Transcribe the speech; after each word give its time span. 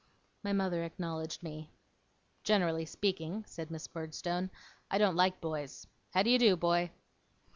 My 0.41 0.51
mother 0.51 0.83
acknowledged 0.83 1.43
me. 1.43 1.69
'Generally 2.43 2.85
speaking,' 2.85 3.45
said 3.45 3.69
Miss 3.69 3.87
Murdstone, 3.93 4.49
'I 4.89 4.97
don't 4.97 5.15
like 5.15 5.39
boys. 5.39 5.85
How 6.09 6.23
d'ye 6.23 6.39
do, 6.39 6.55
boy? 6.55 6.89